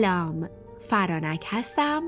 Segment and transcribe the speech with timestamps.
[0.00, 0.48] سلام
[0.88, 2.02] فرانک هستم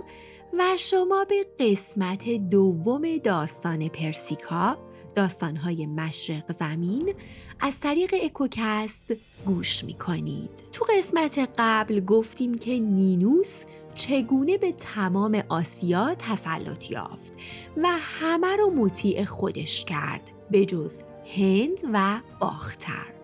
[0.58, 4.76] و شما به قسمت دوم داستان پرسیکا
[5.14, 7.14] داستانهای مشرق زمین
[7.60, 9.13] از طریق اکوکست
[9.46, 10.50] گوش می کنید.
[10.72, 13.64] تو قسمت قبل گفتیم که نینوس
[13.95, 17.32] چگونه به تمام آسیا تسلط یافت
[17.77, 21.00] و همه رو مطیع خودش کرد به جز
[21.36, 23.21] هند و باختر.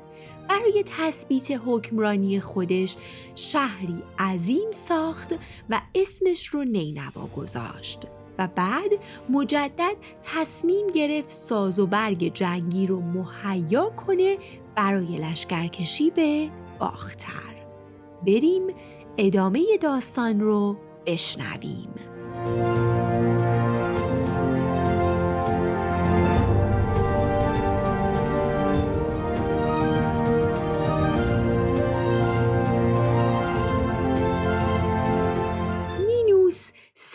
[0.49, 2.97] برای تثبیت حکمرانی خودش
[3.35, 5.35] شهری عظیم ساخت
[5.71, 8.07] و اسمش رو نینوا گذاشت
[8.39, 8.91] و بعد
[9.29, 14.39] مجدد تصمیم گرفت ساز و برگ جنگی رو مهیا کنه
[14.75, 17.65] برای لشکرکشی به باختر.
[18.27, 18.63] بریم
[19.19, 21.95] ادامه داستان رو بشنویم.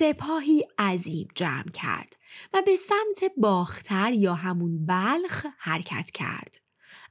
[0.03, 2.15] سپاهی عظیم جمع کرد
[2.53, 6.61] و به سمت باختر یا همون بلخ حرکت کرد.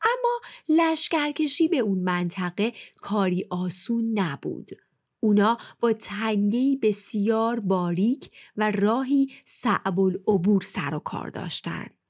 [0.03, 4.71] اما لشکرکشی به اون منطقه کاری آسون نبود.
[5.21, 12.02] اونا با تنگهی بسیار باریک و راهی صعب العبور سر و کار داشتند.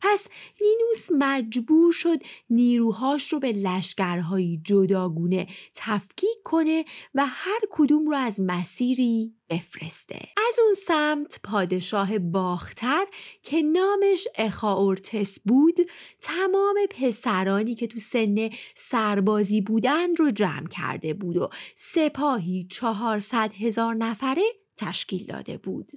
[0.00, 0.28] پس
[0.60, 2.18] نینوس مجبور شد
[2.50, 6.84] نیروهاش رو به لشکرهایی جداگونه تفکیک کنه
[7.14, 10.18] و هر کدوم رو از مسیری بفرسته.
[10.48, 13.04] از اون سمت پادشاه باختر
[13.42, 15.76] که نامش اخاورتس بود
[16.22, 23.94] تمام پسرانی که تو سن سربازی بودن رو جمع کرده بود و سپاهی چهارصد هزار
[23.94, 24.42] نفره
[24.76, 25.92] تشکیل داده بود.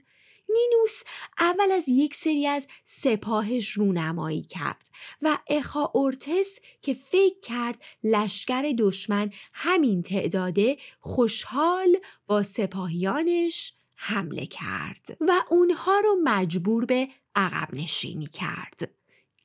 [0.54, 1.02] نینوس
[1.40, 4.90] اول از یک سری از سپاهش رونمایی کرد
[5.22, 15.18] و اخا اورتس که فکر کرد لشکر دشمن همین تعداده خوشحال با سپاهیانش حمله کرد
[15.22, 18.92] و اونها رو مجبور به عقب نشینی کرد.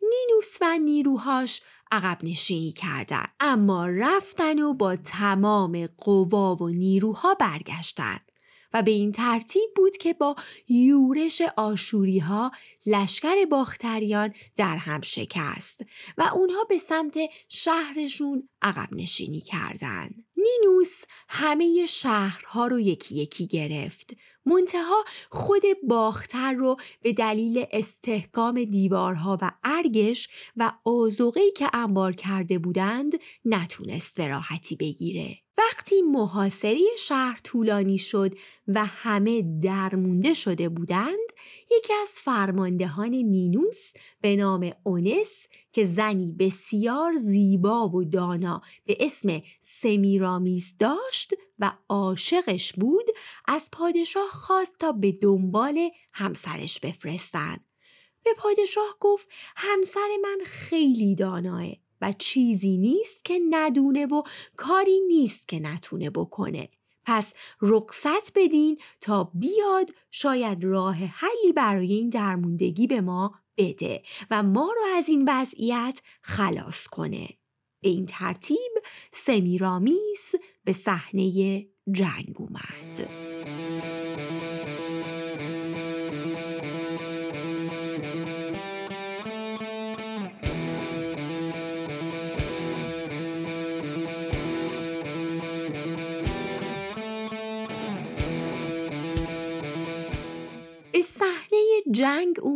[0.03, 1.61] نینوس و نیروهاش
[1.93, 8.21] عقب نشینی کردن اما رفتن و با تمام قوا و نیروها برگشتن
[8.73, 10.37] و به این ترتیب بود که با
[10.69, 12.53] یورش آشوری ها
[12.87, 15.81] لشکر باختریان در هم شکست
[16.19, 17.19] و اونها به سمت
[17.49, 20.11] شهرشون عقب نشینی کردن.
[20.39, 24.15] نینوس همه شهرها رو یکی یکی گرفت.
[24.47, 32.59] منتها خود باختر رو به دلیل استحکام دیوارها و ارگش و آزوغی که انبار کرده
[32.59, 33.13] بودند
[33.45, 35.39] نتونست به راحتی بگیره.
[35.59, 38.35] وقتی محاصره شهر طولانی شد
[38.69, 41.29] و همه درمونده شده بودند
[41.71, 49.43] یکی از فرماندهان نینوس به نام اونس که زنی بسیار زیبا و دانا به اسم
[49.61, 53.05] سمیرامیز داشت و عاشقش بود
[53.47, 57.65] از پادشاه خواست تا به دنبال همسرش بفرستند
[58.25, 61.67] به پادشاه گفت همسر من خیلی داناه
[62.01, 64.23] و چیزی نیست که ندونه و
[64.57, 66.69] کاری نیست که نتونه بکنه.
[67.09, 67.33] پس
[67.63, 74.73] رقصت بدین تا بیاد شاید راه حلی برای این درموندگی به ما بده و ما
[74.77, 77.29] رو از این وضعیت خلاص کنه.
[77.83, 78.73] به این ترتیب
[79.13, 83.09] سمیرامیس به صحنه جنگ اومد.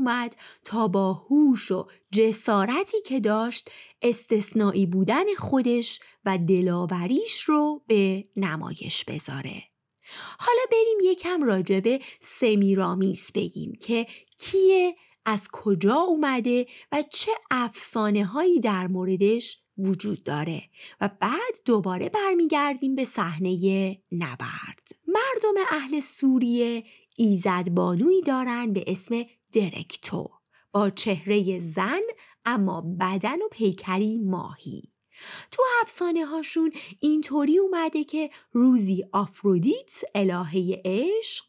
[0.03, 3.71] اومد تا با هوش و جسارتی که داشت
[4.03, 9.63] استثنایی بودن خودش و دلاوریش رو به نمایش بذاره.
[10.39, 14.07] حالا بریم یکم راجبه سمیرامیس بگیم که
[14.39, 14.95] کیه
[15.25, 20.63] از کجا اومده و چه افسانه هایی در موردش وجود داره
[21.01, 26.85] و بعد دوباره برمیگردیم به صحنه نبرد مردم اهل سوریه
[27.17, 30.31] ایزدبانویی دارن به اسم درکتو.
[30.73, 32.01] با چهره زن
[32.45, 34.93] اما بدن و پیکری ماهی.
[35.51, 41.45] تو افسانه هاشون اینطوری اومده که روزی آفرودیت الهه عشق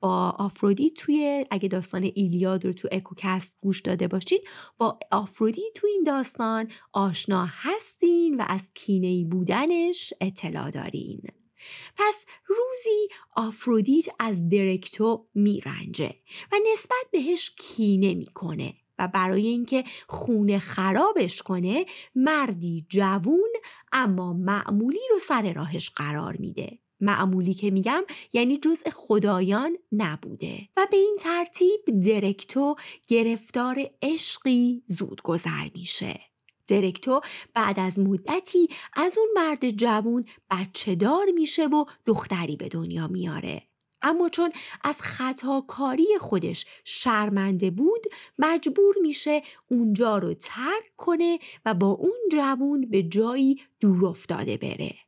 [0.00, 4.40] با آفرودیت توی اگه داستان ایلیاد رو تو اکوکست گوش داده باشید
[4.78, 11.22] با آفرودیت تو این داستان آشنا هستین و از کینهی بودنش اطلاع دارین.
[11.96, 16.14] پس روزی آفرودیت از درکتو میرنجه
[16.52, 23.52] و نسبت بهش کینه می‌کنه و برای اینکه خونه خرابش کنه مردی جوون
[23.92, 26.78] اما معمولی رو سر راهش قرار میده.
[27.00, 30.68] معمولی که میگم یعنی جزء خدایان نبوده.
[30.76, 32.76] و به این ترتیب درکتو
[33.08, 36.27] گرفتار عشقی زود گذر میشه.
[36.68, 37.20] درکتو
[37.54, 43.62] بعد از مدتی از اون مرد جوون بچه دار میشه و دختری به دنیا میاره.
[44.02, 44.50] اما چون
[44.84, 48.02] از خطاکاری خودش شرمنده بود
[48.38, 55.07] مجبور میشه اونجا رو ترک کنه و با اون جوون به جایی دور افتاده بره.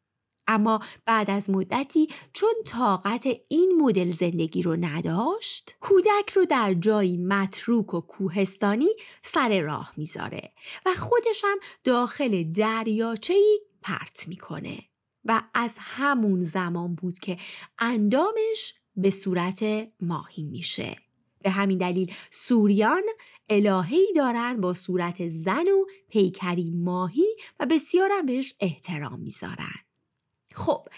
[0.51, 7.17] اما بعد از مدتی چون طاقت این مدل زندگی رو نداشت کودک رو در جایی
[7.17, 8.89] متروک و کوهستانی
[9.23, 10.53] سر راه می‌ذاره
[10.87, 14.79] و خودش هم داخل دریاچه‌ای پرت می‌کنه
[15.25, 17.37] و از همون زمان بود که
[17.79, 19.65] اندامش به صورت
[20.01, 20.97] ماهی میشه.
[21.43, 23.03] به همین دلیل سوریان
[23.49, 29.90] الههی دارن با صورت زن و پیکری ماهی و بسیارم بهش احترام می‌ذارن.
[30.55, 30.89] خب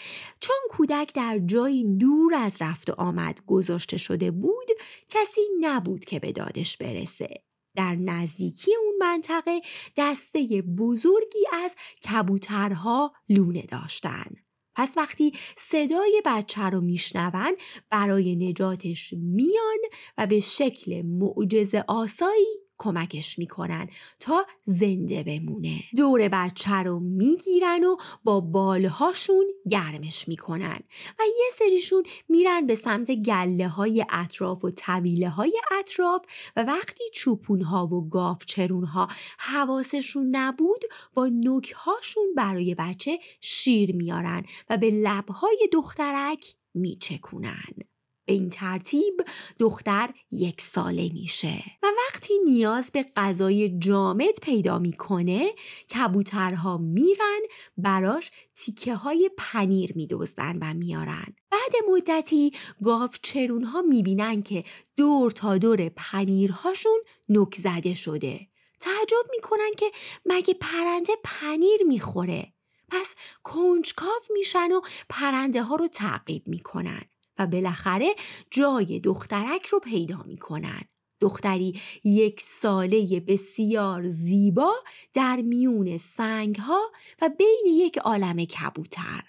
[0.40, 4.69] چون کودک در جایی دور از رفت و آمد گذاشته شده بود
[5.08, 7.43] کسی نبود که به دادش برسه.
[7.76, 9.60] در نزدیکی اون منطقه
[9.96, 14.31] دسته بزرگی از کبوترها لونه داشتن.
[14.75, 17.56] پس وقتی صدای بچه رو میشنون
[17.90, 19.78] برای نجاتش میان
[20.19, 23.88] و به شکل معجز آسایی کمکش می‌کنن
[24.20, 25.82] تا زنده بمونه.
[25.96, 30.80] دور بچه رو می‌گیرن و با بالهاشون گرمش می‌کنن
[31.19, 36.24] و یه سریشون میرن به سمت گله های اطراف و طویله های اطراف
[36.56, 39.08] و وقتی چوپون ها و گافچرون ها
[39.38, 40.84] حواسشون نبود
[41.14, 47.91] با نوک هاشون برای بچه شیر میارن و به لبهای دخترک میچکونن.
[48.32, 49.25] به این ترتیب
[49.58, 55.52] دختر یک ساله میشه و وقتی نیاز به غذای جامد پیدا می‌کنه
[55.94, 57.40] کبوترها میرن
[57.76, 61.34] براش تیکه های پنیر میدوزدن و میارن.
[61.50, 62.52] بعد مدتی
[62.84, 64.64] گاف چرونها می‌بینن که
[64.96, 68.40] دور تا دور پنیرهاشون نک زده شده.
[68.81, 69.87] تعجب می‌کنن که
[70.26, 72.52] مگه پرنده پنیر می‌خوره.
[72.88, 77.02] پس کنجکاو میشن و پرنده ها رو تعقیب می‌کنن.
[77.38, 78.14] و بالاخره
[78.50, 80.82] جای دخترک رو پیدا می‌کنن.
[81.20, 84.73] دختری یک ساله بسیار زیبا
[85.14, 86.81] در میون سنگ ها
[87.23, 89.23] و بین یک عالم کبوتر.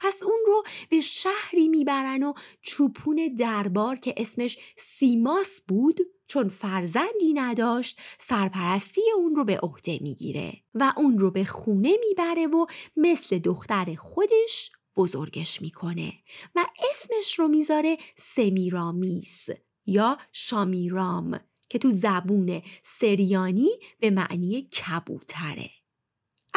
[0.00, 2.32] پس اون رو به شهری می‌برن و
[2.62, 10.62] چوپون دربار که اسمش سیماس بود چون فرزندی نداشت سرپرستی اون رو به عهده می‌گیره
[10.74, 12.66] و اون رو به خونه می‌بره و
[12.96, 16.12] مثل دختر خودش بزرگش می‌کنه
[16.54, 19.48] و اسمش رو می‌ذاره سمیرامیس
[19.86, 23.70] یا شامیرام که تو زبون سریانی
[24.00, 25.70] به معنی کبوتره.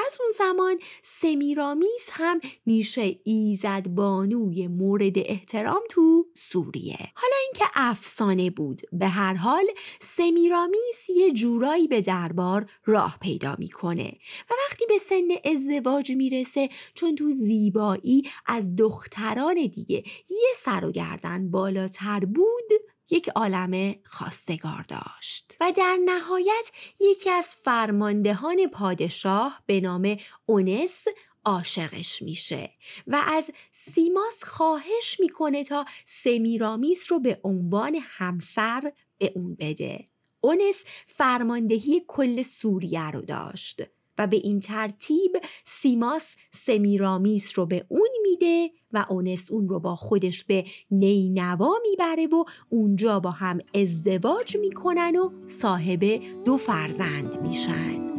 [0.09, 6.97] از اون زمان سمیرامیس هم میشه ایزد بانوی مورد احترام تو سوریه.
[7.15, 9.65] حالا اینکه افسانه بود به هر حال
[10.01, 14.17] سمیرامیس یه جورایی به دربار راه پیدا می‌کنه
[14.49, 20.91] و وقتی به سن ازدواج می‌رسه چون تو زیبایی از دختران دیگه یه سر و
[20.91, 22.71] گردن بالاتر بود
[23.11, 31.05] یک عالم خواستگار داشت و در نهایت یکی از فرماندهان پادشاه به نام اونس
[31.45, 32.71] عاشقش میشه
[33.07, 40.09] و از سیماس خواهش می‌کنه تا سمیرامیس رو به عنوان همسر به اون بده.
[40.41, 43.81] اونس فرماندهی کل سوریه رو داشت.
[44.19, 45.31] و به این ترتیب
[45.65, 52.27] سیماس سمیرامیس رو به اون میده و اونس اون رو با خودش به نینوا می‌بره
[52.27, 58.18] و اونجا با هم ازدواج می‌کنن و صاحب دو فرزند میشن.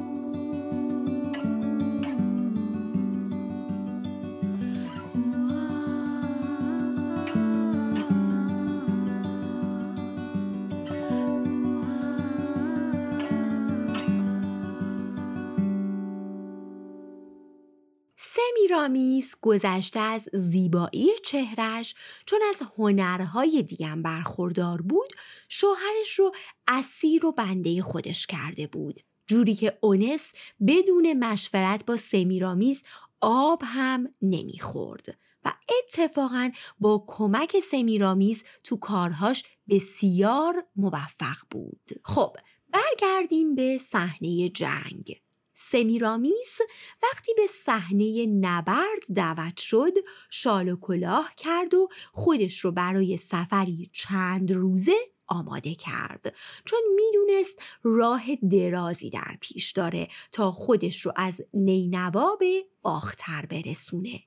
[18.70, 21.94] سمیرامیس گذشته از زیبایی چهرش
[22.26, 25.12] چون از هنرهای دیگم برخوردار بود
[25.48, 26.32] شوهرش رو
[26.68, 29.00] اسیر و بنده خودش کرده بود.
[29.26, 30.32] جوری که اونس
[30.66, 32.82] بدون مشورت با سمیرامیس
[33.20, 36.50] آب هم نمی‌خورد و اتفاقا
[36.80, 41.90] با کمک سمیرامیز تو کارهاش بسیار موفق بود.
[42.04, 42.36] خب
[42.72, 45.20] برگردیم به صحنه جنگ.
[45.62, 46.58] سمیرامیس
[47.02, 49.92] وقتی به صحنه نبرد دعوت شد
[50.30, 56.34] شال و کلاه کرد و خودش رو برای سفری چند روزه آماده کرد.
[56.64, 64.22] چون می‌دونست راه درازی در پیش داره تا خودش رو از نینوا به باختر برسونه.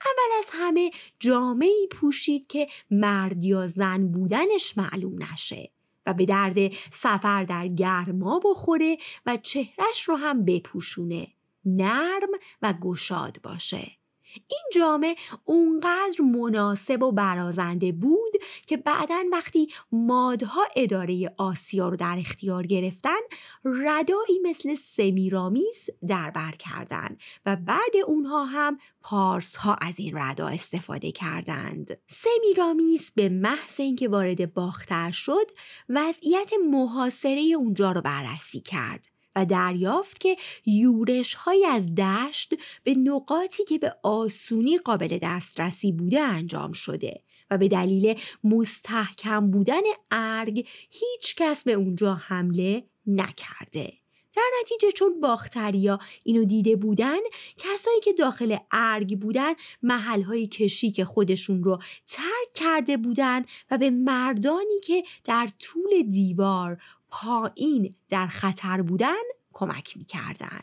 [0.00, 5.70] اول از همه جامعی پوشید که مرد یا زن بودنش معلوم نشه.
[6.06, 6.56] و به درد
[6.92, 11.28] سفر در گرما بخوره و چهرش رو هم بپوشونه
[11.64, 12.30] نرم
[12.62, 14.01] و گشاد باشه.
[14.34, 18.32] این جامعه اونقدر مناسب و برازنده بود
[18.66, 23.20] که بعدا وقتی مادها اداره آسیا رو در اختیار گرفتن
[23.64, 30.48] ردایی مثل سمیرامیس در بر کردند و بعد اونها هم پارس ها از این ردا
[30.48, 31.98] استفاده کردند.
[32.06, 35.50] سمیرامیس به محض اینکه وارد باختر شد
[35.88, 39.08] وضعیت محاصره اونجا رو بررسی کرد.
[39.36, 40.36] و دریافت که
[40.66, 47.58] یورش های از دشت به نقاطی که به آسونی قابل دسترسی بوده انجام شده و
[47.58, 53.92] به دلیل مستحکم بودن ارگ هیچ کس به اونجا حمله نکرده.
[54.36, 57.18] در نتیجه چون باختریا اینو دیده بودن
[57.56, 63.90] کسایی که داخل ارگ بودن محلهای کشی که خودشون رو ترک کرده بودن و به
[63.90, 66.78] مردانی که در طول دیوار
[67.12, 70.60] پایین در خطر بودن کمک می‌کردن.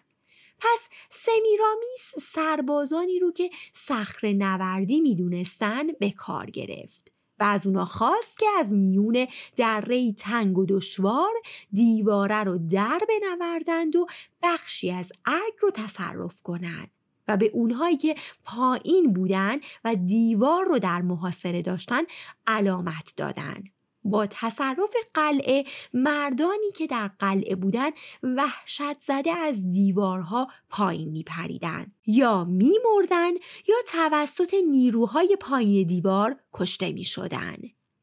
[0.60, 8.38] پس سمیرامیس سربازانی رو که صخر نوردی می‌دونستن به کار گرفت و از اونا خواست
[8.38, 11.34] که از میون دره تنگ و دشوار
[11.74, 14.08] دیواره رو در بنوردند و
[14.44, 16.92] بخشی از ارگ رو تصرف کنند
[17.28, 22.02] و به اونهایی که پایین بودن و دیوار رو در محاصره داشتن
[22.48, 23.64] علامت دادن
[24.04, 27.90] با تصرف قلعه مردانی که در قلعه بودن
[28.24, 33.32] وحشت زده از دیوارها پایین می پریدن یا می مردن
[33.68, 37.58] یا توسط نیروهای پایین دیوار کشته می شدن.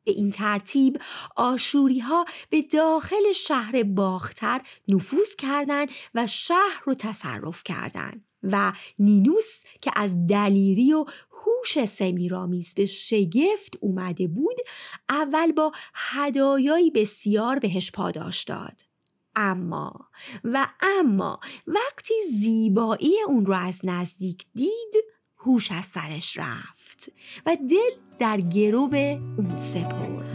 [0.04, 1.00] به این ترتیب
[1.36, 8.25] آشوری ها به داخل شهر باختر نفوذ کردند و شهر رو تصرف کردند.
[8.42, 14.56] و نینوس که از دلیری و هوش سمیرامیز به شگفت اومده بود
[15.08, 18.82] اول با هدایایی بسیار بهش پاداش داد.
[19.36, 20.08] اما
[20.44, 24.94] و اما وقتی زیبایی اون رو از نزدیک دید
[25.36, 27.12] هوش از سرش رفت
[27.46, 28.94] و دل در گرو
[29.36, 30.25] اون سپرد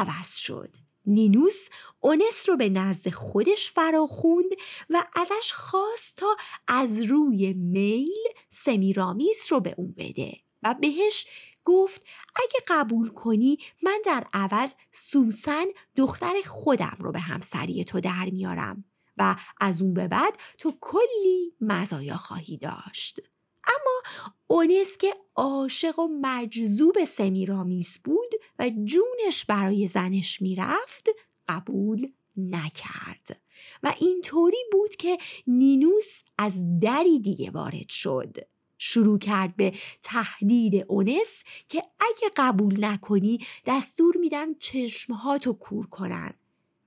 [0.00, 0.76] عوض شد.
[1.06, 1.68] نینوس
[2.00, 4.50] اونس رو به نزد خودش فراخوند
[4.90, 6.36] و ازش خواست تا
[6.68, 11.26] از روی میل سمیرامیس رو به اون بده و بهش
[11.64, 12.02] گفت
[12.36, 15.64] اگه قبول کنی من در عوض سوسن
[15.96, 18.84] دختر خودم رو به همسری تو در میارم
[19.16, 23.20] و از اون به بعد تو کلی مزایا خواهی داشت.
[23.66, 31.08] اما اونس که عاشق و مجذوب سمیرامیس بود و جونش برای زنش می‌رفت
[31.48, 33.40] قبول نکرد.
[33.82, 38.36] و اینطوری بود که نینوس از دری دیگه وارد شد.
[38.78, 46.34] شروع کرد به تهدید اونس که اگه قبول نکنی دستور میدم چشمهاتو کور کنن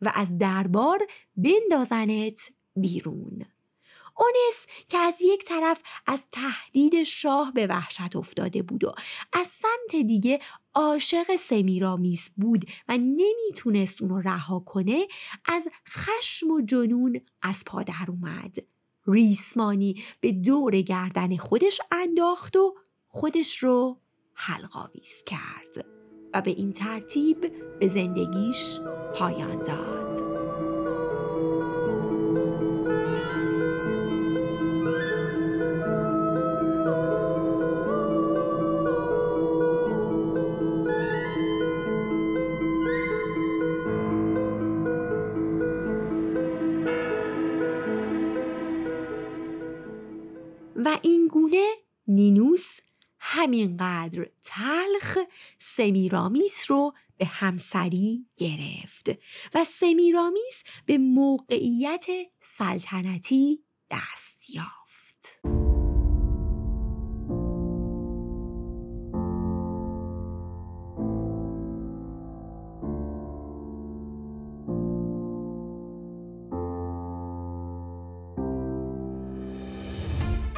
[0.02, 1.00] و از دربار
[1.38, 3.46] بندازنت بیرون.
[4.18, 8.92] اونس که از یک طرف از تهدید شاه به وحشت افتاده بود و
[9.34, 10.40] از سمت دیگه
[10.74, 15.08] عاشق سمیرامیس بود و نمی‌تونست اونو رها کنه
[15.46, 18.56] از خشم و جنون از پا در اومد.
[19.08, 22.76] ریسمانی به دور گردن خودش انداخت و
[23.08, 24.00] خودش رو
[24.34, 25.86] حلقاویز کرد
[26.34, 28.80] و به این ترتیب به زندگیش
[29.16, 30.33] پایان داد.
[51.02, 51.70] این گونه
[52.08, 52.80] نینوس
[53.20, 55.18] همینقدر تلخ
[55.60, 59.10] سمیرامیس رو به همسری گرفت
[59.54, 62.06] و سمیرامیس به موقعیت
[62.42, 64.83] سلطنتی دست یافت.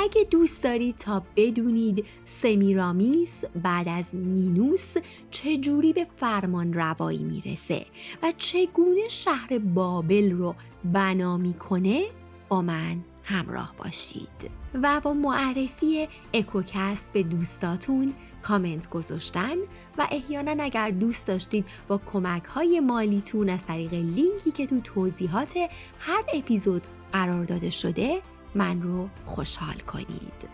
[0.05, 4.95] اگه دوست دارید تا بدونید سمیرامیس بعد از مینوس
[5.31, 7.85] چجوری به فرمان روایی می‌رسه
[8.23, 10.55] و چگونه شهر بابل رو
[10.93, 12.03] بنا می‌کنه
[12.49, 14.51] با من همراه باشید.
[14.83, 19.55] و با معرفی اکوکست به دوستاتون کامنت گذاشتن
[19.97, 25.57] و احیانا اگر دوست داشتید با کمک های مالیتون از طریق لینکی که تو توضیحات
[25.99, 26.81] هر اپیزود
[27.13, 28.21] قرار داده شده
[28.55, 30.49] من رو خوشحال کنید.